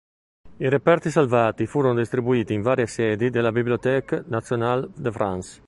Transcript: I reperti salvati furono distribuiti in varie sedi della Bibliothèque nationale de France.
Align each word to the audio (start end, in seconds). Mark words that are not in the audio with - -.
I 0.57 0.67
reperti 0.67 1.11
salvati 1.11 1.67
furono 1.67 1.99
distribuiti 1.99 2.55
in 2.55 2.63
varie 2.63 2.87
sedi 2.87 3.29
della 3.29 3.51
Bibliothèque 3.51 4.23
nationale 4.29 4.89
de 4.95 5.11
France. 5.11 5.59